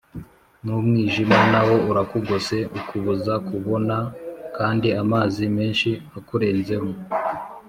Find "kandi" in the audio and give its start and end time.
4.57-4.87